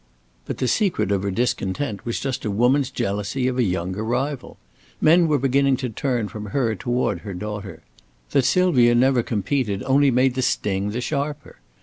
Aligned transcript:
But 0.47 0.57
the 0.57 0.67
secret 0.67 1.11
of 1.11 1.21
her 1.21 1.29
discontent 1.29 2.07
was 2.07 2.19
just 2.19 2.43
a 2.43 2.49
woman's 2.49 2.89
jealousy 2.89 3.47
of 3.47 3.59
a 3.59 3.63
younger 3.63 4.03
rival. 4.03 4.57
Men 4.99 5.27
were 5.27 5.37
beginning 5.37 5.77
to 5.77 5.89
turn 5.89 6.27
from 6.27 6.47
her 6.47 6.73
toward 6.73 7.19
her 7.19 7.35
daughter. 7.35 7.83
That 8.31 8.45
Sylvia 8.45 8.95
never 8.95 9.21
competed 9.21 9.83
only 9.83 10.09
made 10.09 10.33
the 10.33 10.41
sting 10.41 10.89
the 10.89 11.01
sharper. 11.01 11.57